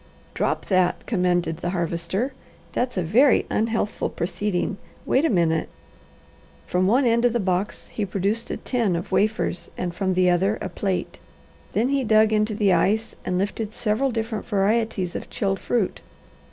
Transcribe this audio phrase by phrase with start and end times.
[0.33, 2.33] "Drop that!" commanded the Harvester.
[2.71, 4.77] "That's a very unhealthful proceeding.
[5.05, 5.69] Wait a minute."
[6.65, 10.27] From one end of the box he produced a tin of wafers and from the
[10.27, 11.19] other a plate.
[11.73, 16.01] Then he dug into the ice and lifted several different varieties of chilled fruit.